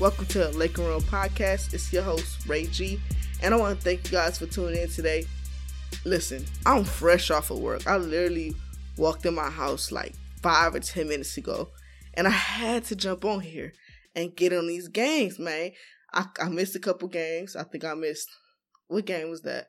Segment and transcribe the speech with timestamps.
[0.00, 1.74] Welcome to Laker Room Podcast.
[1.74, 2.98] It's your host, Ray G.
[3.42, 5.26] And I want to thank you guys for tuning in today.
[6.06, 7.86] Listen, I'm fresh off of work.
[7.86, 8.54] I literally
[8.96, 11.68] walked in my house like five or 10 minutes ago.
[12.14, 13.74] And I had to jump on here
[14.16, 15.72] and get on these games, man.
[16.14, 17.54] I, I missed a couple games.
[17.54, 18.30] I think I missed,
[18.88, 19.66] what game was that?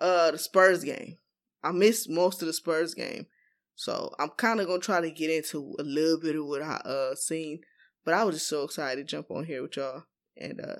[0.00, 1.16] Uh, the Spurs game.
[1.64, 3.26] I missed most of the Spurs game.
[3.74, 6.62] So I'm kind of going to try to get into a little bit of what
[6.62, 7.62] I uh seen
[8.06, 10.04] but I was just so excited to jump on here with y'all
[10.36, 10.76] and uh,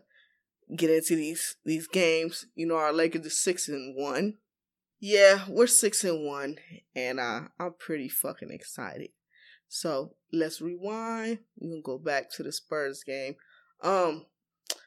[0.75, 2.47] get into these these games.
[2.55, 4.35] You know, our Lakers are six and one.
[5.01, 6.57] Yeah, we're six and one,
[6.95, 9.11] and uh, I'm pretty fucking excited.
[9.69, 11.41] So let's rewind.
[11.59, 13.35] We can go back to the Spurs game.
[13.83, 14.27] Um,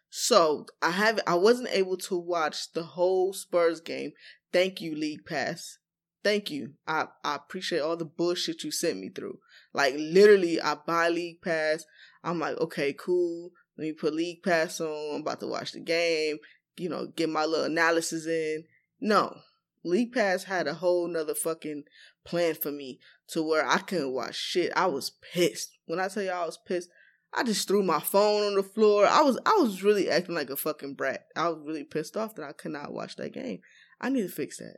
[0.09, 4.13] so I have I wasn't able to watch the whole Spurs game.
[4.53, 5.77] Thank you, League Pass.
[6.23, 6.75] Thank you.
[6.87, 9.39] I I appreciate all the bullshit you sent me through.
[9.73, 11.85] Like literally, I buy League Pass.
[12.23, 13.51] I'm like, okay, cool.
[13.77, 15.15] Let me put League Pass on.
[15.15, 16.37] I'm about to watch the game.
[16.77, 18.63] You know, get my little analysis in.
[19.01, 19.37] No,
[19.83, 21.83] League Pass had a whole nother fucking
[22.25, 24.71] plan for me to where I couldn't watch shit.
[24.75, 25.77] I was pissed.
[25.85, 26.89] When I tell you I was pissed,
[27.33, 29.05] I just threw my phone on the floor.
[29.05, 31.25] I was I was really acting like a fucking brat.
[31.35, 33.59] I was really pissed off that I could not watch that game.
[34.01, 34.77] I need to fix that.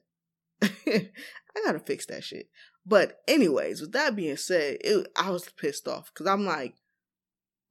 [1.55, 2.50] I gotta fix that shit.
[2.86, 6.76] But anyways, with that being said, it, I was pissed off because I'm like,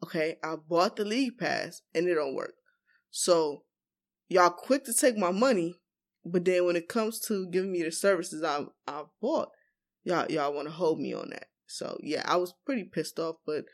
[0.02, 2.54] okay, I bought the league pass and it don't work.
[3.10, 3.64] So
[4.28, 5.74] y'all quick to take my money,
[6.24, 9.50] but then when it comes to giving me the services I I bought,
[10.04, 11.46] y'all y'all want to hold me on that.
[11.66, 13.64] So yeah, I was pretty pissed off, but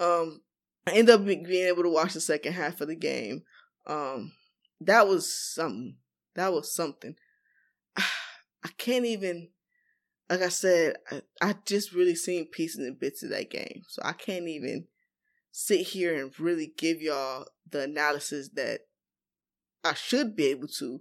[0.00, 0.42] um,
[0.86, 3.42] I ended up being able to watch the second half of the game.
[3.86, 4.32] Um,
[4.80, 5.96] that was something.
[6.34, 7.14] That was something.
[7.96, 9.48] I can't even
[10.28, 13.82] like I said, I, I just really seen pieces and bits of that game.
[13.88, 14.86] So I can't even
[15.58, 18.80] sit here and really give y'all the analysis that
[19.82, 21.00] I should be able to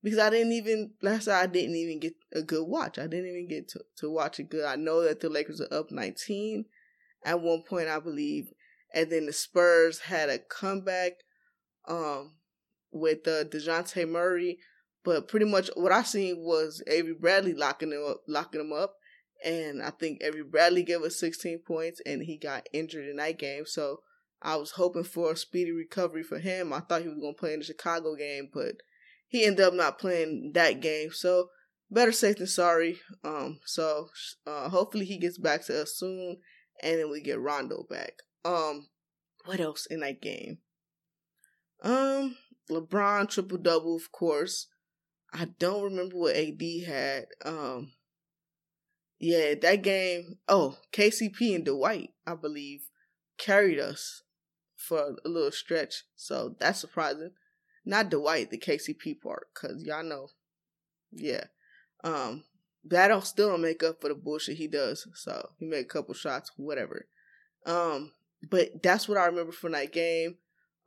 [0.00, 3.00] because I didn't even last night I didn't even get a good watch.
[3.00, 4.64] I didn't even get to, to watch it good.
[4.64, 6.66] I know that the Lakers are up 19
[7.24, 8.52] at one point, I believe,
[8.94, 11.14] and then the Spurs had a comeback
[11.88, 12.36] um
[12.92, 14.58] with uh, Dejounte Murray
[15.06, 18.96] but pretty much what I seen was Avery Bradley locking them up, locking them up,
[19.46, 23.38] and I think Avery Bradley gave us 16 points, and he got injured in that
[23.38, 23.64] game.
[23.64, 24.00] So
[24.42, 26.72] I was hoping for a speedy recovery for him.
[26.72, 28.74] I thought he was gonna play in the Chicago game, but
[29.28, 31.10] he ended up not playing that game.
[31.12, 31.50] So
[31.90, 32.98] better safe than sorry.
[33.22, 34.08] Um, so
[34.46, 36.38] uh, hopefully he gets back to us soon,
[36.82, 38.14] and then we get Rondo back.
[38.44, 38.88] Um,
[39.44, 40.58] what else in that game?
[41.82, 42.36] Um,
[42.68, 44.66] LeBron triple double, of course.
[45.32, 47.26] I don't remember what AD had.
[47.44, 47.92] Um,
[49.18, 50.38] yeah, that game.
[50.48, 52.88] Oh, KCP and Dwight, I believe,
[53.38, 54.22] carried us
[54.76, 56.04] for a little stretch.
[56.14, 57.32] So that's surprising.
[57.84, 60.28] Not Dwight, the KCP part, cause y'all know.
[61.12, 61.44] Yeah.
[62.04, 62.44] Um,
[62.84, 65.06] that don't still don't make up for the bullshit he does.
[65.14, 67.06] So he made a couple shots, whatever.
[67.64, 68.12] Um,
[68.48, 70.36] but that's what I remember from that game.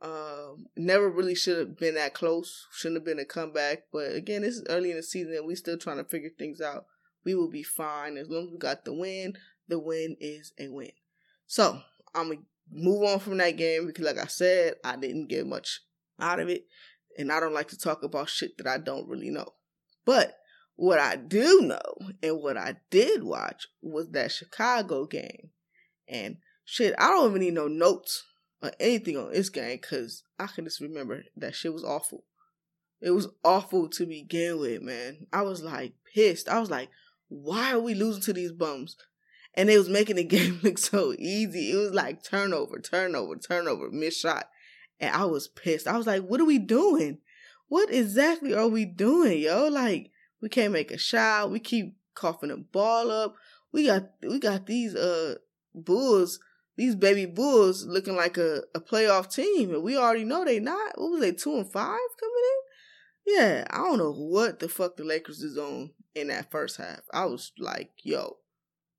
[0.02, 2.66] Um, never really should have been that close.
[2.72, 3.84] Shouldn't have been a comeback.
[3.92, 6.60] But again, this is early in the season and we still trying to figure things
[6.60, 6.86] out.
[7.24, 9.34] We will be fine as long as we got the win.
[9.68, 10.92] The win is a win.
[11.46, 11.80] So
[12.14, 15.80] I'm gonna move on from that game because, like I said, I didn't get much
[16.18, 16.66] out of it,
[17.18, 19.54] and I don't like to talk about shit that I don't really know.
[20.04, 20.36] But
[20.76, 25.50] what I do know and what I did watch was that Chicago game,
[26.08, 28.24] and shit, I don't even need no notes
[28.62, 32.24] or anything on this game because I can just remember that shit was awful.
[33.00, 35.26] It was awful to begin with, man.
[35.32, 36.48] I was like pissed.
[36.48, 36.90] I was like,
[37.30, 38.96] why are we losing to these bums?
[39.54, 41.72] And they was making the game look so easy.
[41.72, 44.48] It was like turnover, turnover, turnover, missed shot.
[45.00, 45.86] And I was pissed.
[45.86, 47.18] I was like, what are we doing?
[47.68, 49.68] What exactly are we doing, yo?
[49.68, 50.10] Like,
[50.42, 51.50] we can't make a shot.
[51.50, 53.34] We keep coughing the ball up.
[53.72, 55.36] We got we got these uh
[55.74, 56.40] bulls
[56.80, 60.98] these baby bulls looking like a, a playoff team, and we already know they not.
[60.98, 63.34] What was they two and five coming in?
[63.36, 67.00] Yeah, I don't know what the fuck the Lakers is on in that first half.
[67.12, 68.38] I was like, yo,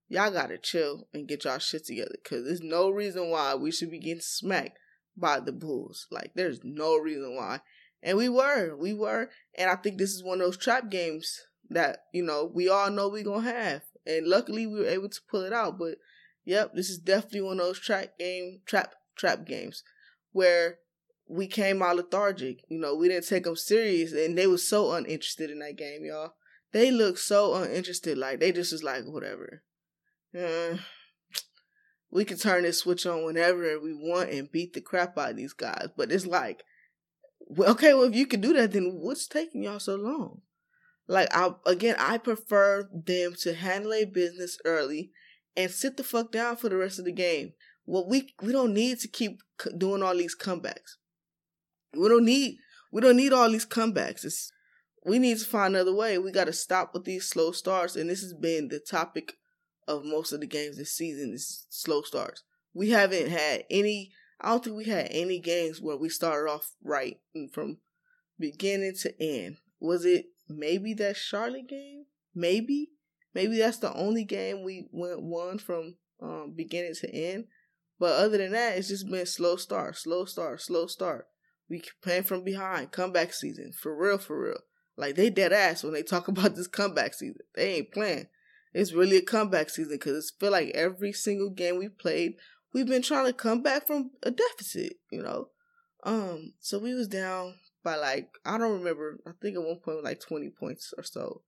[0.08, 3.92] y'all gotta chill and get y'all shit together, cause there's no reason why we should
[3.92, 4.78] be getting smacked
[5.16, 6.08] by the Bulls.
[6.12, 7.62] Like, there's no reason why.
[8.04, 11.42] And we were, we were, and I think this is one of those trap games
[11.70, 13.84] that you know we all know we gonna have.
[14.06, 15.98] And luckily we were able to pull it out, but
[16.46, 19.84] Yep, this is definitely one of those trap game trap trap games
[20.32, 20.80] where
[21.28, 22.64] we came out lethargic.
[22.68, 26.04] You know, we didn't take them serious, and they were so uninterested in that game,
[26.04, 26.34] y'all.
[26.74, 29.64] They look so uninterested, like they just was like whatever.
[30.38, 30.78] Uh,
[32.10, 35.38] we can turn this switch on whenever we want and beat the crap out of
[35.38, 35.90] these guys.
[35.96, 36.64] But it's like,
[37.40, 40.42] well, okay, well, if you can do that, then what's taking y'all so long?
[41.08, 45.12] Like, I again, I prefer them to handle a business early
[45.58, 47.54] and sit the fuck down for the rest of the game.
[47.86, 49.42] Well, we we don't need to keep
[49.78, 50.96] doing all these comebacks.
[51.94, 52.60] We don't need
[52.92, 54.24] we don't need all these comebacks.
[54.24, 54.52] It's
[55.04, 56.18] we need to find another way.
[56.18, 59.34] We got to stop with these slow starts, and this has been the topic
[59.88, 62.44] of most of the games this season is slow starts.
[62.74, 64.12] We haven't had any.
[64.40, 67.20] I don't think we had any games where we started off right
[67.52, 67.78] from
[68.40, 69.58] beginning to end.
[69.80, 72.06] Was it maybe that Charlotte game?
[72.34, 72.90] Maybe,
[73.36, 77.46] maybe that's the only game we went won from um, beginning to end.
[78.00, 81.28] But other than that, it's just been slow start, slow start, slow start.
[81.70, 84.62] We playing from behind, comeback season, for real, for real.
[85.02, 87.42] Like they dead ass when they talk about this comeback season.
[87.56, 88.28] They ain't playing.
[88.74, 92.36] It's really a comeback season because it's feel like every single game we played,
[92.74, 94.94] we've been trying to come back from a deficit.
[95.12, 95.50] You know,
[96.04, 96.54] um.
[96.60, 99.20] So we was down by like I don't remember.
[99.28, 101.42] I think at one point like twenty points or so,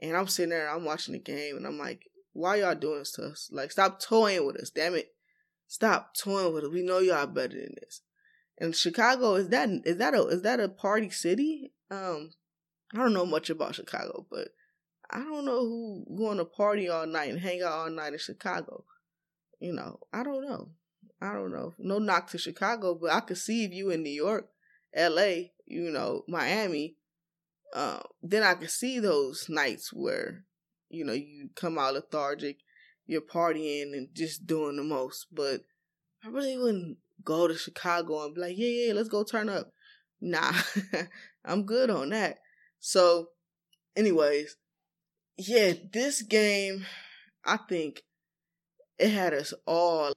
[0.00, 3.12] and I'm sitting there, I'm watching the game, and I'm like, why y'all doing this
[3.12, 3.50] to us?
[3.52, 5.12] Like, stop toying with us, damn it!
[5.68, 6.72] Stop toying with us.
[6.72, 8.00] We know y'all better than this.
[8.56, 11.72] And Chicago is that is that a is that a party city?
[11.90, 12.30] Um,
[12.94, 14.48] I don't know much about Chicago, but
[15.10, 18.18] I don't know who going to party all night and hang out all night in
[18.18, 18.84] Chicago.
[19.60, 20.70] You know, I don't know.
[21.20, 21.74] I don't know.
[21.78, 24.48] No knock to Chicago, but I could see if you in New York,
[24.94, 26.96] L.A., you know, Miami.
[27.74, 30.44] Uh, then I could see those nights where,
[30.88, 32.58] you know, you come out lethargic,
[33.06, 35.26] you're partying and just doing the most.
[35.32, 35.62] But
[36.24, 39.72] I really wouldn't go to Chicago and be like, yeah, yeah, let's go turn up.
[40.20, 40.52] Nah,
[41.44, 42.38] I'm good on that.
[42.80, 43.28] So,
[43.96, 44.56] anyways,
[45.36, 46.86] yeah, this game,
[47.44, 48.02] I think
[48.98, 50.12] it had us all.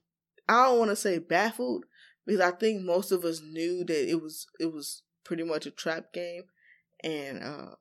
[0.49, 1.85] I don't want to say baffled
[2.25, 5.71] because I think most of us knew that it was it was pretty much a
[5.71, 6.43] trap game,
[7.03, 7.75] and uh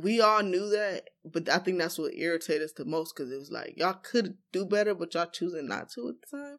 [0.00, 1.10] we all knew that.
[1.24, 4.36] But I think that's what irritated us the most because it was like y'all could
[4.52, 6.56] do better, but y'all choosing not to at the time.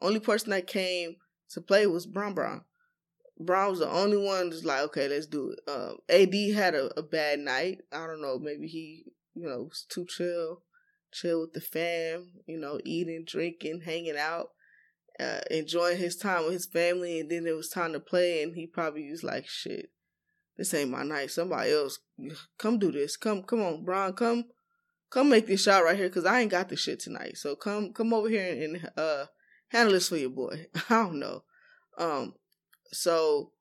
[0.00, 1.16] Only person that came
[1.50, 2.62] to play was Bron Bron.
[3.38, 5.70] Bron was the only one that's like, okay, let's do it.
[5.70, 7.78] Um, AD had a, a bad night.
[7.92, 9.04] I don't know, maybe he,
[9.34, 10.62] you know, was too chill,
[11.12, 14.50] chill with the fam, you know, eating, drinking, hanging out,
[15.20, 17.20] uh, enjoying his time with his family.
[17.20, 19.90] And then it was time to play, and he probably was like, shit,
[20.56, 21.30] this ain't my night.
[21.30, 21.98] Somebody else,
[22.58, 23.18] come do this.
[23.18, 24.44] Come, come on, Bron, come,
[25.10, 27.36] come make this shot right here, cause I ain't got the shit tonight.
[27.36, 29.26] So come, come over here and uh,
[29.68, 30.68] handle this for your boy.
[30.88, 31.42] I don't know.
[31.98, 32.34] Um,
[32.92, 33.52] so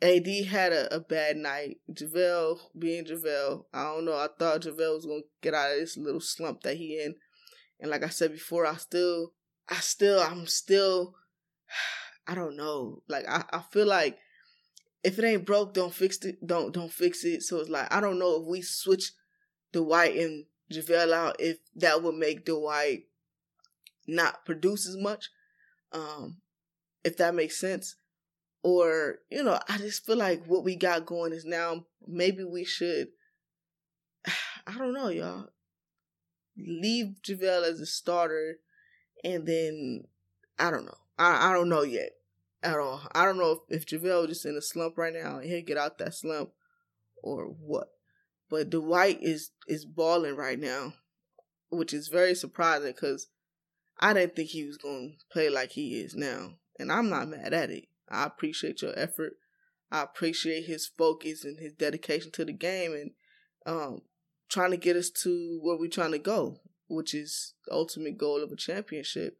[0.00, 1.78] AD had a, a bad night.
[1.90, 4.14] JaVale being JaVale, I don't know.
[4.16, 7.16] I thought JaVale was gonna get out of this little slump that he in.
[7.80, 9.32] And like I said before, I still
[9.68, 11.14] I still I'm still
[12.26, 13.02] I don't know.
[13.08, 14.18] Like I, I feel like
[15.02, 16.46] if it ain't broke, don't fix it.
[16.46, 17.42] Don't don't fix it.
[17.42, 19.12] So it's like I don't know if we switch
[19.72, 23.04] Dwight and JaVale out, if that would make Dwight
[24.06, 25.30] not produce as much.
[25.90, 26.36] Um,
[27.02, 27.96] if that makes sense
[28.62, 32.64] or you know i just feel like what we got going is now maybe we
[32.64, 33.08] should
[34.66, 35.48] i don't know y'all.
[36.60, 38.58] Leave JaVale as a starter
[39.22, 40.04] and then
[40.58, 40.98] i don't know.
[41.18, 42.10] I, I don't know yet
[42.62, 43.02] at all.
[43.12, 45.78] I don't know if, if JaVale just in a slump right now and he'll get
[45.78, 46.50] out that slump
[47.22, 47.92] or what.
[48.50, 50.94] But dwight is is balling right now
[51.70, 53.28] which is very surprising because
[54.00, 57.28] i didn't think he was going to play like he is now and i'm not
[57.28, 59.34] mad at it I appreciate your effort.
[59.90, 63.10] I appreciate his focus and his dedication to the game and
[63.66, 64.02] um,
[64.48, 68.42] trying to get us to where we're trying to go, which is the ultimate goal
[68.42, 69.38] of a championship.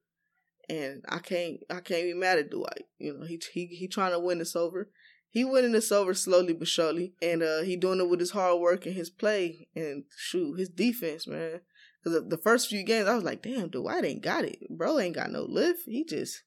[0.69, 2.85] And I can't I can't be mad at Dwight.
[2.99, 4.91] You know, he he he trying to win this over.
[5.31, 8.61] He winning this over slowly but surely, and uh, he doing it with his hard
[8.61, 11.61] work and his play and shoot his defense, man.
[12.03, 14.59] Because the first few games, I was like, damn, Dwight ain't got it.
[14.71, 15.83] Bro ain't got no lift.
[15.87, 16.43] He just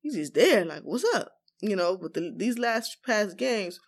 [0.00, 0.64] he's just there.
[0.64, 1.35] Like, what's up?
[1.60, 3.80] You know, but the, these last past games,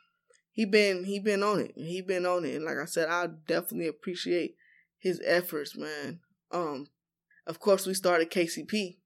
[0.53, 1.73] he been he been on it.
[1.77, 4.57] He been on it, and like I said, I definitely appreciate
[4.99, 6.21] his efforts, man.
[6.51, 6.89] Um,
[7.47, 8.97] of course, we started KCP,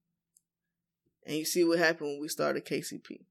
[1.26, 3.24] and you see what happened when we started KCP.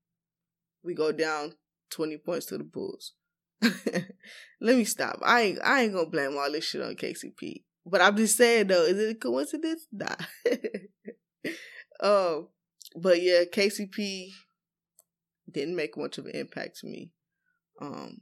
[0.83, 1.55] We go down
[1.89, 3.13] twenty points to the Bulls.
[3.61, 5.19] Let me stop.
[5.23, 7.63] I ain't I ain't gonna blame all this shit on KCP.
[7.85, 9.87] But I'm just saying though, is it a coincidence?
[9.91, 10.15] Nah.
[12.01, 12.47] um,
[12.95, 14.29] but yeah, KCP
[15.51, 17.11] didn't make much of an impact to me.
[17.79, 18.21] Um,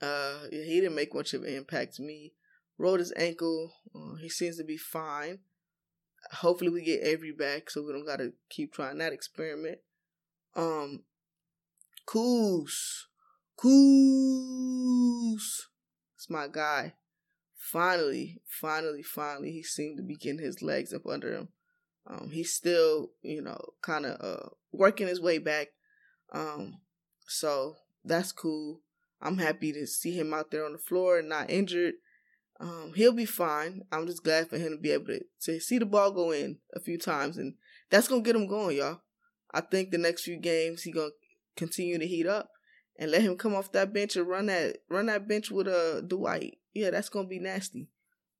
[0.00, 2.32] uh, he didn't make much of an impact to me.
[2.78, 3.72] Rolled his ankle.
[3.94, 5.40] Uh, he seems to be fine.
[6.32, 9.78] hopefully we get Avery back so we don't gotta keep trying that experiment.
[10.54, 11.04] Um
[12.06, 13.04] Kuz.
[13.56, 15.42] Kuz.
[16.16, 16.94] It's my guy.
[17.56, 21.48] Finally, finally, finally, he seemed to be getting his legs up under him.
[22.06, 25.68] Um, he's still, you know, kind of uh, working his way back.
[26.32, 26.78] Um,
[27.26, 28.80] so that's cool.
[29.22, 31.94] I'm happy to see him out there on the floor, not injured.
[32.58, 33.82] Um, he'll be fine.
[33.90, 36.58] I'm just glad for him to be able to, to see the ball go in
[36.74, 37.54] a few times, and
[37.90, 39.00] that's gonna get him going, y'all.
[39.52, 41.10] I think the next few games he gonna
[41.56, 42.50] continue to heat up
[42.98, 46.02] and let him come off that bench and run that run that bench with uh
[46.02, 46.58] Dwight.
[46.74, 47.88] Yeah, that's gonna be nasty.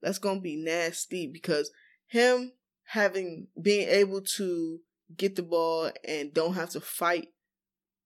[0.02, 1.70] That's gonna be nasty because
[2.06, 2.52] him
[2.84, 4.80] having being able to
[5.16, 7.28] get the ball and don't have to fight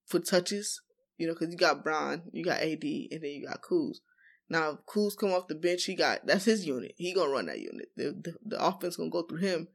[0.06, 0.80] for touches,
[1.16, 3.96] you know, because you got Bron, you got AD, and then you got Kuz.
[4.49, 6.94] Now, Kuz come off the bench, he got that's his unit.
[6.96, 7.88] He gonna run that unit.
[7.96, 9.68] The, the the offense gonna go through him,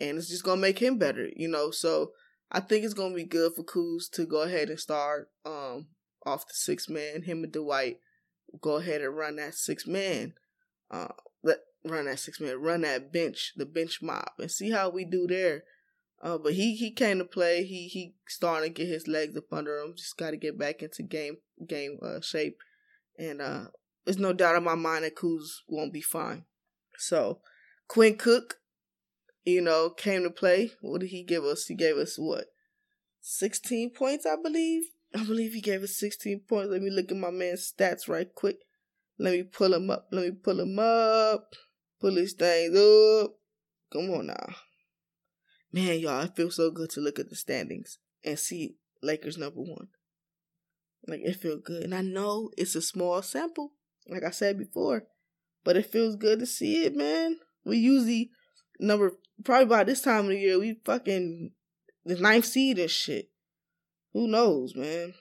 [0.00, 1.70] and it's just gonna make him better, you know.
[1.70, 2.12] So
[2.50, 5.86] I think it's gonna be good for Kuz to go ahead and start um
[6.26, 7.22] off the six man.
[7.22, 7.98] Him and Dwight
[8.60, 10.34] go ahead and run that six man.
[10.90, 11.08] Uh,
[11.42, 15.04] let run that six man, run that bench, the bench mob, and see how we
[15.04, 15.64] do there.
[16.22, 17.64] Uh, but he he came to play.
[17.64, 19.94] He he starting to get his legs up under him.
[19.96, 22.58] Just got to get back into game game uh, shape,
[23.18, 23.64] and uh,
[24.04, 26.44] there's no doubt in my mind that Kuz won't be fine.
[26.96, 27.40] So
[27.88, 28.58] Quinn Cook,
[29.44, 30.70] you know, came to play.
[30.80, 31.66] What did he give us?
[31.66, 32.44] He gave us what,
[33.20, 34.84] sixteen points, I believe.
[35.14, 36.70] I believe he gave us sixteen points.
[36.70, 38.58] Let me look at my man's stats right quick.
[39.18, 40.06] Let me pull him up.
[40.12, 41.52] Let me pull him up.
[42.00, 43.32] Pull these things up.
[43.92, 44.54] Come on now.
[45.72, 49.60] Man, y'all, it feels so good to look at the standings and see Lakers number
[49.60, 49.88] one.
[51.06, 51.82] Like, it feels good.
[51.82, 53.72] And I know it's a small sample,
[54.06, 55.04] like I said before,
[55.64, 57.38] but it feels good to see it, man.
[57.64, 58.30] We usually,
[58.78, 59.12] number,
[59.44, 61.52] probably by this time of the year, we fucking
[62.04, 63.30] the ninth seed and shit.
[64.12, 65.14] Who knows, man?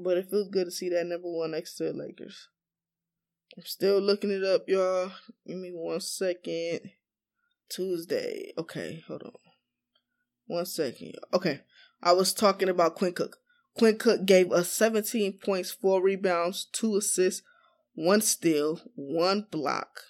[0.00, 2.48] But it feels good to see that number one next to the Lakers.
[3.56, 5.12] I'm still looking it up, y'all.
[5.46, 6.90] Give me one second.
[7.68, 8.52] Tuesday.
[8.58, 9.32] Okay, hold on.
[10.46, 11.14] One second.
[11.32, 11.60] Okay.
[12.02, 13.38] I was talking about Quinn Cook.
[13.76, 17.42] Quinn Cook gave us 17 points, 4 rebounds, 2 assists,
[17.94, 20.00] 1 steal, 1 block.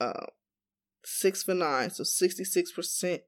[0.00, 0.26] Uh
[1.04, 3.20] 6 for 9, so 66%.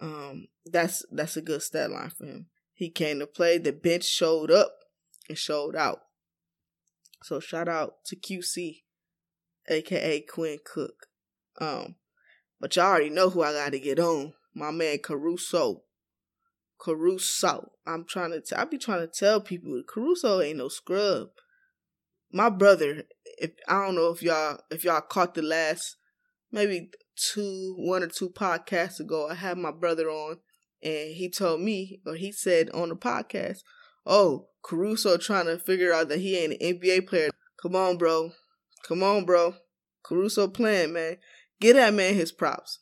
[0.00, 2.46] Um that's that's a good stat line for him.
[2.72, 4.72] He came to play, the bench showed up
[5.28, 6.00] and showed out.
[7.22, 8.82] So shout out to QC,
[9.68, 11.06] aka Quinn Cook.
[11.60, 11.96] Um,
[12.60, 14.34] but y'all already know who I got to get on.
[14.54, 15.82] My man Caruso.
[16.78, 17.72] Caruso.
[17.86, 18.40] I'm trying to.
[18.40, 21.28] T- I be trying to tell people Caruso ain't no scrub.
[22.32, 23.04] My brother.
[23.38, 25.96] If I don't know if y'all if y'all caught the last
[26.52, 30.38] maybe two one or two podcasts ago, I had my brother on
[30.82, 33.58] and he told me or he said on the podcast,
[34.04, 37.30] "Oh, Caruso trying to figure out that he ain't an NBA player.
[37.62, 38.32] Come on, bro.
[38.86, 39.54] Come on, bro.
[40.02, 41.18] Caruso playing, man.
[41.60, 42.78] Get that man his props.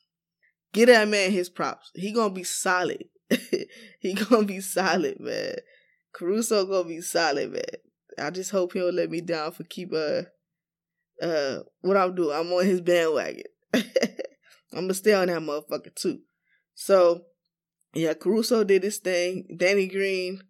[0.72, 1.90] Get that man his props.
[1.94, 3.04] He gonna be solid.
[4.00, 5.56] he gonna be solid, man.
[6.12, 7.62] Caruso gonna be solid, man.
[8.18, 10.22] I just hope he'll let me down for keep uh
[11.22, 12.36] uh what I'm doing.
[12.36, 13.44] I'm on his bandwagon.
[13.74, 13.82] I'm
[14.72, 16.20] gonna stay on that motherfucker too.
[16.74, 17.24] So
[17.94, 19.56] yeah, Caruso did his thing.
[19.56, 20.42] Danny Green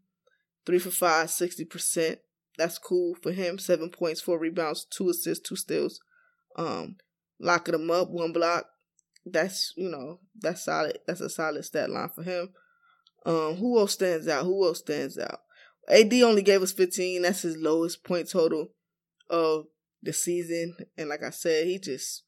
[0.68, 2.18] Three for five, 60%.
[2.58, 3.58] That's cool for him.
[3.58, 5.98] Seven points, four rebounds, two assists, two steals.
[6.56, 6.96] Um,
[7.40, 8.66] locking him up, one block.
[9.24, 10.98] That's you know, that's solid.
[11.06, 12.50] That's a solid stat line for him.
[13.26, 14.44] Um, who else stands out?
[14.44, 15.40] Who else stands out?
[15.88, 17.22] AD only gave us 15.
[17.22, 18.68] That's his lowest point total
[19.28, 19.66] of
[20.02, 20.76] the season.
[20.96, 22.24] And like I said, he just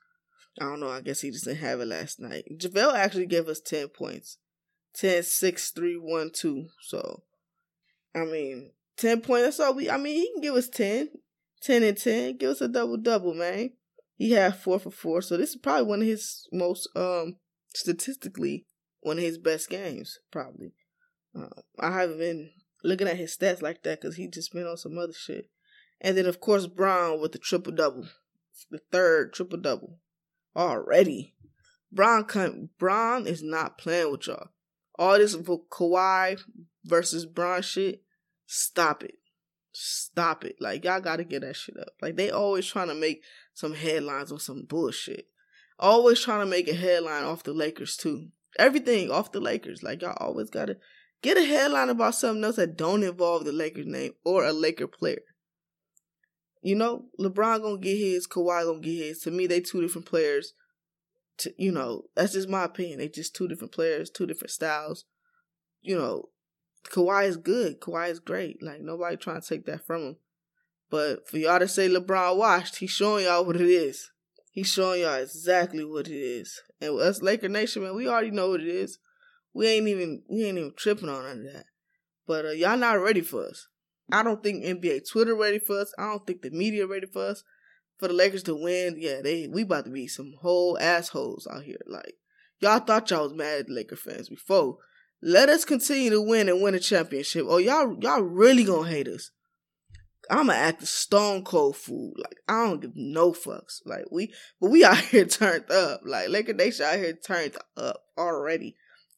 [0.60, 2.44] I don't know, I guess he just didn't have it last night.
[2.52, 4.38] JaVale actually gave us 10 points.
[4.94, 6.66] 10, 6, 3, 1, 2.
[6.82, 7.22] So
[8.14, 9.44] I mean, 10 points.
[9.44, 11.10] That's all we, I mean, he can give us 10,
[11.62, 12.36] 10 and 10.
[12.38, 13.70] Give us a double double, man.
[14.20, 15.22] He had four for four.
[15.22, 17.36] So this is probably one of his most, um,
[17.74, 18.66] statistically,
[19.00, 20.74] one of his best games, probably.
[21.34, 21.46] Uh,
[21.78, 22.50] I haven't been
[22.84, 25.48] looking at his stats like that because he just been on some other shit.
[26.02, 28.08] And then, of course, Bron with the triple double,
[28.70, 30.00] the third triple double
[30.54, 31.34] already.
[31.90, 34.48] Bron, Bron is not playing with y'all.
[34.98, 36.38] All this Kawhi
[36.84, 38.02] versus Bron shit,
[38.44, 39.14] stop it.
[39.72, 40.56] Stop it.
[40.60, 41.94] Like y'all gotta get that shit up.
[42.02, 43.22] Like they always trying to make
[43.54, 45.26] some headlines on some bullshit.
[45.78, 48.28] Always trying to make a headline off the Lakers too.
[48.58, 49.82] Everything off the Lakers.
[49.82, 50.76] Like y'all always gotta
[51.22, 54.86] get a headline about something else that don't involve the Lakers name or a Laker
[54.86, 55.20] player.
[56.62, 59.20] You know, LeBron gonna get his, Kawhi gonna get his.
[59.20, 60.52] To me, they two different players.
[61.38, 62.98] to, you know, that's just my opinion.
[62.98, 65.04] They just two different players, two different styles.
[65.80, 66.28] You know,
[66.84, 67.80] Kawhi is good.
[67.80, 68.62] Kawhi is great.
[68.62, 70.16] Like nobody trying to take that from him.
[70.90, 74.10] But for y'all to say LeBron washed, he's showing y'all what it is.
[74.50, 76.60] He's showing y'all exactly what it is.
[76.80, 78.98] And us Laker Nation, man, we already know what it is.
[79.52, 81.66] We ain't even we ain't even tripping on of that.
[82.26, 83.68] But uh, y'all not ready for us.
[84.12, 85.92] I don't think NBA Twitter ready for us.
[85.98, 87.44] I don't think the media ready for us.
[87.98, 91.64] For the Lakers to win, yeah, they we about to be some whole assholes out
[91.64, 91.80] here.
[91.86, 92.14] Like
[92.58, 94.78] y'all thought y'all was mad at Laker fans before.
[95.22, 97.44] Let us continue to win and win a championship.
[97.48, 99.30] Oh, y'all y'all really gonna hate us.
[100.30, 102.12] I'ma act a stone cold fool.
[102.16, 103.80] Like I don't give no fucks.
[103.84, 106.00] Like we, but we out here turned up.
[106.04, 108.76] Like Laker Nation out here turned up already,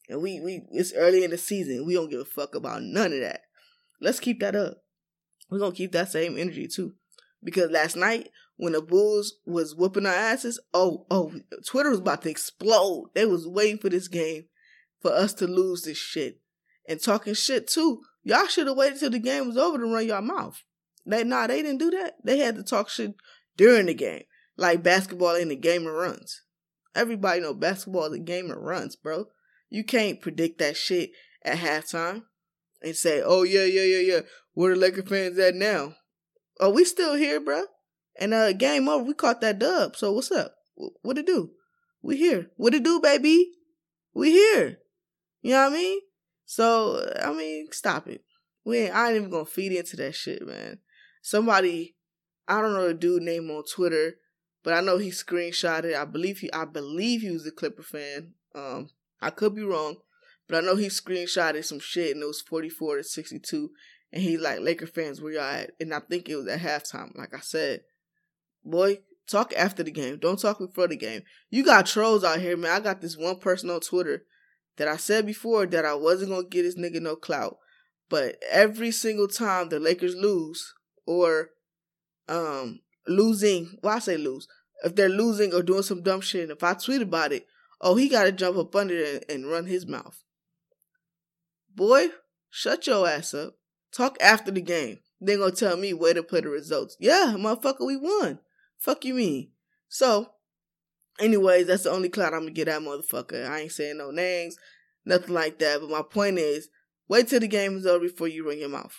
[0.09, 1.85] and we we it's early in the season.
[1.85, 3.41] We don't give a fuck about none of that.
[4.01, 4.79] Let's keep that up.
[5.49, 6.95] We're gonna keep that same energy too,
[7.41, 11.31] because last night when the Bulls was whooping our asses, oh oh,
[11.65, 13.11] Twitter was about to explode.
[13.13, 14.45] They was waiting for this game
[15.03, 16.39] for us to lose this shit
[16.87, 18.01] and talking shit too.
[18.23, 20.63] Y'all should have waited till the game was over to run your mouth.
[21.05, 22.15] They nah, they didn't do that.
[22.23, 23.13] They had to talk shit
[23.57, 24.23] during the game,
[24.57, 26.41] like basketball in the game of runs.
[26.95, 29.25] Everybody know basketball is a game of runs, bro.
[29.69, 31.11] You can't predict that shit
[31.43, 32.23] at halftime
[32.81, 34.19] and say, "Oh yeah, yeah, yeah, yeah."
[34.53, 35.95] Where the Laker fans at now?
[36.59, 37.63] Are we still here, bro.
[38.15, 39.03] And uh, game over.
[39.03, 39.95] We caught that dub.
[39.95, 40.55] So what's up?
[41.01, 41.51] What it do?
[42.01, 42.51] We here.
[42.55, 43.51] What it do, baby?
[44.13, 44.77] We here.
[45.43, 45.99] You know what I mean?
[46.45, 48.23] So I mean, stop it.
[48.65, 50.79] We ain't, I ain't even gonna feed into that shit, man
[51.23, 51.95] somebody
[52.47, 54.17] I don't know the dude name on Twitter,
[54.63, 55.95] but I know he screenshotted.
[55.95, 58.33] I believe he I believe he was a Clipper fan.
[58.53, 58.89] Um,
[59.21, 59.95] I could be wrong,
[60.47, 63.71] but I know he screenshotted some shit and it was forty four to sixty two.
[64.11, 65.71] And he's like, Laker fans, where y'all at?
[65.79, 67.17] And I think it was at halftime.
[67.17, 67.81] Like I said,
[68.63, 70.19] boy, talk after the game.
[70.19, 71.23] Don't talk before the game.
[71.49, 72.71] You got trolls out here, man.
[72.71, 74.23] I got this one person on Twitter
[74.77, 77.57] that I said before that I wasn't gonna get this nigga no clout.
[78.09, 80.73] But every single time the Lakers lose,
[81.05, 81.51] or
[82.27, 83.77] um losing.
[83.81, 84.47] Well, I say lose.
[84.83, 87.47] If they're losing or doing some dumb shit, and if I tweet about it,
[87.79, 90.23] oh, he got to jump up under and, and run his mouth.
[91.73, 92.07] Boy,
[92.49, 93.55] shut your ass up.
[93.91, 94.99] Talk after the game.
[95.21, 96.97] They gonna tell me where to play the results.
[96.99, 98.39] Yeah, motherfucker, we won.
[98.77, 99.51] Fuck you mean?
[99.87, 100.31] So,
[101.19, 103.47] anyways, that's the only clout I'm gonna get that motherfucker.
[103.47, 104.57] I ain't saying no names,
[105.05, 105.81] nothing like that.
[105.81, 106.69] But my point is,
[107.07, 108.95] wait till the game is over before you run your mouth.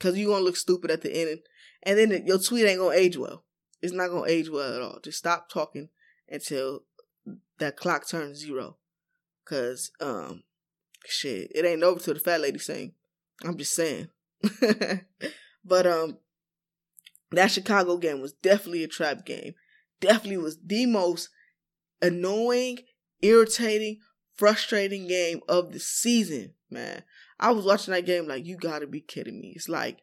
[0.00, 1.40] Cause you're gonna look stupid at the end,
[1.82, 3.44] and then your tweet ain't gonna age well.
[3.80, 4.98] It's not gonna age well at all.
[5.02, 5.88] Just stop talking
[6.28, 6.80] until
[7.58, 8.76] that clock turns zero.
[9.44, 10.42] Cause um,
[11.06, 12.92] shit, it ain't over till the fat lady sing.
[13.44, 14.08] I'm just saying.
[15.64, 16.18] but um,
[17.30, 19.54] that Chicago game was definitely a trap game.
[20.00, 21.28] Definitely was the most
[22.02, 22.78] annoying,
[23.22, 24.00] irritating,
[24.36, 27.02] frustrating game of the season, man.
[27.40, 29.52] I was watching that game like, you gotta be kidding me.
[29.56, 29.98] It's like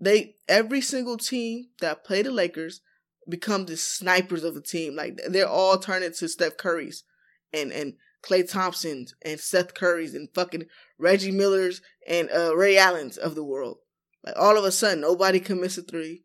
[0.00, 2.80] they every single team that play the Lakers
[3.28, 4.94] become the snipers of the team.
[4.94, 7.04] Like they're all turning to Steph Curry's
[7.52, 10.64] and and Klay Thompson's and Seth Curry's and fucking
[10.98, 13.78] Reggie Miller's and uh, Ray Allen's of the world.
[14.24, 16.22] Like all of a sudden, nobody can miss a three.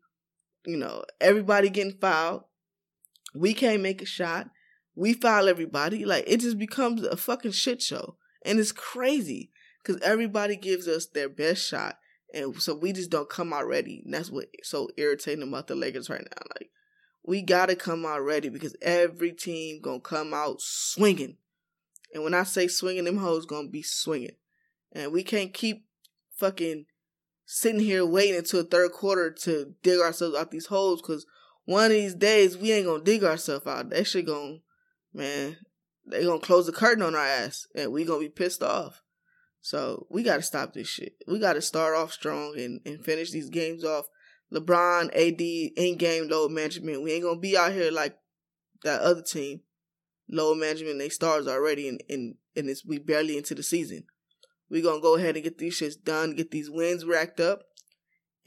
[0.64, 2.44] You know, everybody getting fouled.
[3.34, 4.50] We can't make a shot.
[4.94, 6.04] We foul everybody.
[6.04, 9.50] Like it just becomes a fucking shit show, and it's crazy
[9.82, 11.98] because everybody gives us their best shot,
[12.34, 14.02] and so we just don't come out ready.
[14.04, 16.42] And that's what so irritating about the Lakers right now.
[16.54, 16.70] Like
[17.24, 21.36] we gotta come out ready because every team gonna come out swinging,
[22.12, 24.36] and when I say swinging, them hoes gonna be swinging,
[24.92, 25.86] and we can't keep
[26.36, 26.86] fucking
[27.46, 31.26] sitting here waiting until third quarter to dig ourselves out these holes because
[31.70, 33.90] one of these days we ain't gonna dig ourselves out.
[33.90, 34.58] That shit gonna,
[35.14, 35.56] man,
[36.04, 39.02] they gonna close the curtain on our ass and we gonna be pissed off.
[39.60, 41.14] So we got to stop this shit.
[41.28, 44.06] We got to start off strong and, and finish these games off.
[44.52, 47.02] LeBron, AD, in game load management.
[47.02, 48.18] We ain't gonna be out here like
[48.82, 49.60] that other team.
[50.28, 54.06] Load management, they stars already, and and and it's we barely into the season.
[54.68, 57.62] We gonna go ahead and get these shits done, get these wins racked up,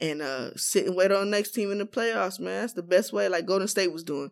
[0.00, 2.62] and uh sit and wait on the next team in the playoffs, man.
[2.62, 4.30] That's the best way, like Golden State was doing.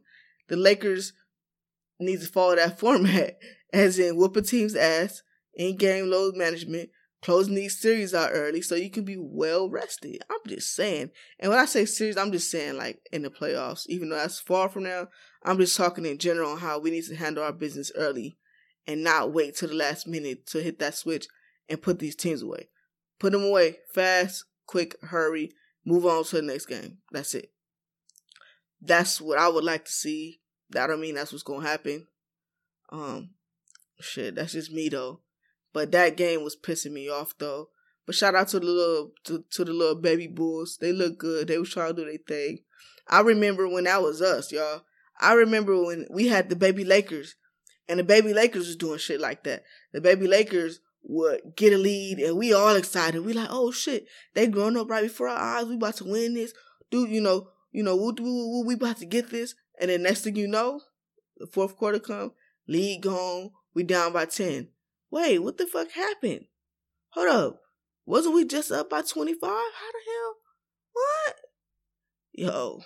[0.48, 1.12] The Lakers
[2.00, 3.38] need to follow that format,
[3.72, 5.22] as in whoop a team's ass
[5.54, 6.90] in game load management,
[7.22, 10.22] closing these series out early so you can be well rested.
[10.30, 11.10] I'm just saying.
[11.38, 14.40] And when I say series, I'm just saying like in the playoffs, even though that's
[14.40, 15.08] far from now,
[15.44, 18.38] I'm just talking in general on how we need to handle our business early
[18.86, 21.26] and not wait till the last minute to hit that switch
[21.68, 22.68] and put these teams away.
[23.18, 25.52] Put them away fast, quick, hurry,
[25.84, 26.98] move on to the next game.
[27.10, 27.50] That's it.
[28.80, 30.40] That's what I would like to see.
[30.70, 32.06] That don't mean that's what's gonna happen.
[32.90, 33.30] Um,
[34.00, 35.20] shit, that's just me though.
[35.72, 37.68] But that game was pissing me off though.
[38.06, 40.78] But shout out to the little to, to the little baby bulls.
[40.80, 41.48] They look good.
[41.48, 42.60] They was trying to do their thing.
[43.08, 44.82] I remember when that was us, y'all.
[45.20, 47.36] I remember when we had the baby Lakers,
[47.88, 49.62] and the baby Lakers was doing shit like that.
[49.92, 53.24] The baby Lakers would get a lead, and we all excited.
[53.24, 55.66] We like, oh shit, they growing up right before our eyes.
[55.66, 56.52] We about to win this,
[56.90, 57.10] dude.
[57.10, 59.54] You know, you know, we, we, we about to get this.
[59.80, 60.80] And then next thing you know,
[61.38, 62.32] the fourth quarter come,
[62.68, 64.68] lead gone, we down by ten.
[65.10, 66.46] Wait, what the fuck happened?
[67.10, 67.60] Hold up,
[68.06, 69.50] wasn't we just up by twenty five?
[69.50, 70.36] How the hell?
[70.92, 71.36] What?
[72.32, 72.82] Yo,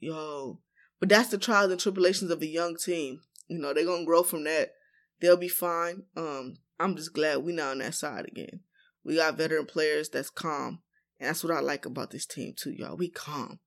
[0.00, 0.60] yo.
[1.00, 3.20] But that's the trials and tribulations of a young team.
[3.48, 4.72] You know, they're gonna grow from that.
[5.20, 6.04] They'll be fine.
[6.16, 8.60] Um, I'm just glad we're not on that side again.
[9.04, 10.80] We got veteran players that's calm.
[11.18, 12.96] And that's what I like about this team too, y'all.
[12.96, 13.60] We calm.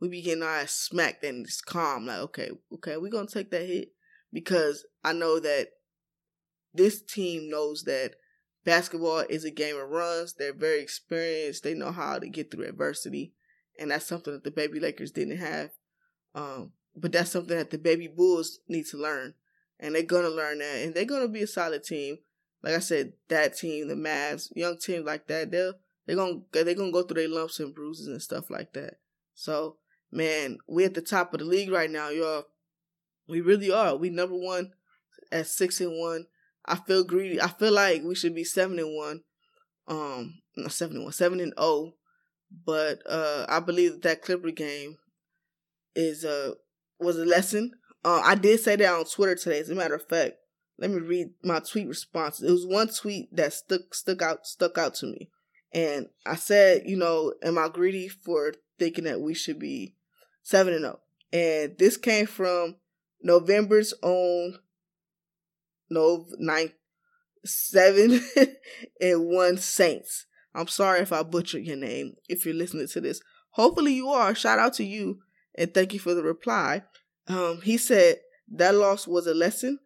[0.00, 2.06] We be getting our ass smacked and it's calm.
[2.06, 3.88] Like, okay, okay, we gonna take that hit.
[4.32, 5.68] Because I know that
[6.72, 8.14] this team knows that
[8.64, 10.34] basketball is a game of runs.
[10.34, 11.64] They're very experienced.
[11.64, 13.34] They know how to get through adversity
[13.80, 15.70] and that's something that the baby Lakers didn't have.
[16.34, 19.34] Um, but that's something that the baby Bulls need to learn,
[19.80, 22.18] and they're gonna learn that, and they're gonna be a solid team.
[22.62, 25.74] Like I said, that team, the Mavs, young team like that, they're
[26.06, 28.98] they're gonna they're gonna go through their lumps and bruises and stuff like that.
[29.34, 29.76] So,
[30.10, 32.44] man, we're at the top of the league right now, y'all.
[33.28, 33.96] We really are.
[33.96, 34.72] We number one
[35.30, 36.26] at six and one.
[36.66, 37.40] I feel greedy.
[37.40, 39.22] I feel like we should be seven and one.
[39.88, 41.94] Um, not seven and one, seven and oh.
[42.66, 44.98] But uh, I believe that that Clipper game
[45.94, 46.54] is uh,
[46.98, 47.72] was a lesson.
[48.04, 49.60] Uh, I did say that on Twitter today.
[49.60, 50.34] As a matter of fact,
[50.80, 52.48] let me read my tweet responses.
[52.48, 55.30] It was one tweet that stuck stuck out stuck out to me,
[55.72, 59.94] and I said, you know, am I greedy for thinking that we should be
[60.42, 61.00] seven and zero?
[61.00, 61.36] Oh?
[61.36, 62.76] And this came from
[63.22, 64.58] November's own
[65.90, 66.72] no ninth
[67.44, 68.20] seven
[69.00, 70.26] and one Saints.
[70.54, 73.20] I'm sorry if I butchered your name if you're listening to this.
[73.50, 74.34] Hopefully you are.
[74.34, 75.20] Shout out to you
[75.54, 76.82] and thank you for the reply.
[77.28, 78.16] Um, he said
[78.52, 79.78] that loss was a lesson.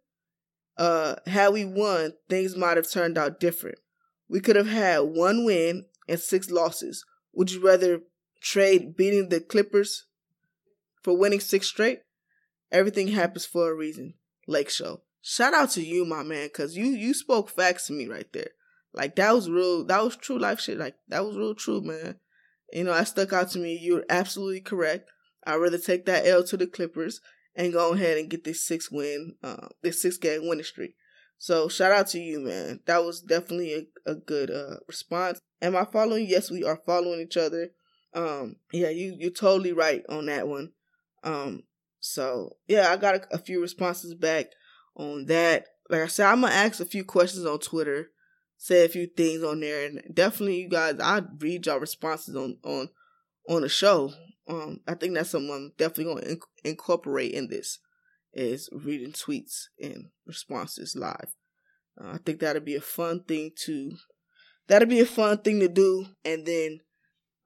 [0.77, 3.79] Uh, had we won, things might have turned out different.
[4.27, 7.05] We could have had one win and six losses.
[7.33, 8.01] Would you rather
[8.41, 10.05] trade beating the Clippers
[11.01, 11.99] for winning six straight?
[12.71, 14.15] Everything happens for a reason.
[14.47, 15.01] Lake Show.
[15.21, 18.49] Shout out to you, my man, cause you you spoke facts to me right there.
[18.93, 19.83] Like that was real.
[19.85, 20.77] That was true life shit.
[20.77, 22.19] Like that was real true, man.
[22.71, 23.77] You know, that stuck out to me.
[23.81, 25.09] You're absolutely correct.
[25.45, 27.21] I'd rather take that L to the Clippers
[27.55, 30.95] and go ahead and get this six win, uh, this six game winning streak.
[31.37, 32.79] So shout out to you, man.
[32.85, 35.39] That was definitely a, a good uh, response.
[35.61, 36.27] Am I following?
[36.27, 37.69] Yes, we are following each other.
[38.13, 40.71] Um, yeah, you you're totally right on that one.
[41.23, 41.63] Um,
[41.99, 44.47] so yeah, I got a, a few responses back
[44.95, 45.65] on that.
[45.89, 48.09] Like I said, I'm gonna ask a few questions on Twitter
[48.57, 52.57] say a few things on there, and definitely you guys, I read your responses on
[52.63, 52.89] on
[53.49, 54.13] on the show.
[54.47, 57.79] Um, I think that's something I'm definitely going to inc- incorporate in this
[58.33, 61.33] is reading tweets and responses live.
[61.99, 63.93] Uh, I think that'd be a fun thing to
[64.67, 66.81] that'd be a fun thing to do, and then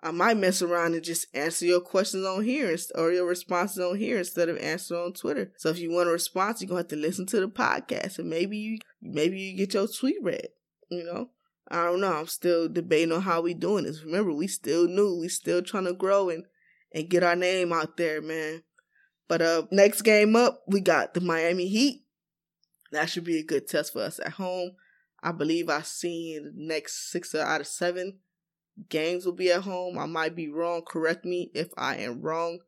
[0.02, 3.98] I might mess around and just answer your questions on here or your responses on
[3.98, 5.52] here instead of answering on Twitter.
[5.58, 8.30] So if you want a response, you're gonna have to listen to the podcast, and
[8.30, 10.48] maybe you maybe you get your tweet read.
[10.90, 11.30] You know,
[11.70, 12.14] I don't know.
[12.14, 14.04] I'm still debating on how we doing this.
[14.04, 15.20] Remember, we still new.
[15.20, 16.46] We still trying to grow and
[16.94, 18.64] and get our name out there, man.
[19.28, 22.04] But uh, next game up, we got the Miami Heat.
[22.92, 24.72] That should be a good test for us at home.
[25.22, 28.20] I believe I've seen the next six out of seven
[28.88, 29.98] games will be at home.
[29.98, 30.84] I might be wrong.
[30.88, 32.60] Correct me if I am wrong.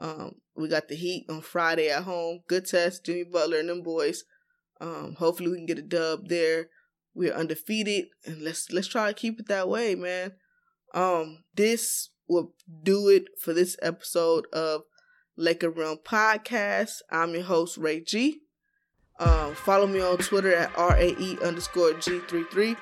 [0.00, 2.40] Um, we got the Heat on Friday at home.
[2.48, 4.24] Good test, Jimmy Butler and them boys.
[4.80, 6.68] Um, hopefully we can get a dub there.
[7.14, 10.32] We're undefeated, and let's let's try to keep it that way, man.
[10.92, 14.82] Um, this will do it for this episode of
[15.36, 17.02] Laker Realm Podcast.
[17.10, 18.40] I'm your host Ray G.
[19.18, 22.76] Um, follow me on Twitter at RAE underscore G33.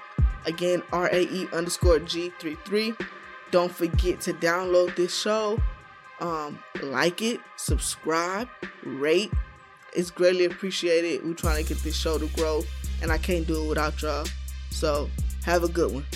[0.47, 2.99] Again, RAE underscore G33.
[3.51, 5.61] Don't forget to download this show.
[6.21, 8.49] Um, like it, subscribe,
[8.85, 9.31] rate.
[9.95, 11.25] It's greatly appreciated.
[11.25, 12.63] We're trying to get this show to grow
[13.03, 14.27] and I can't do it without y'all.
[14.71, 15.11] So
[15.45, 16.07] have a good one.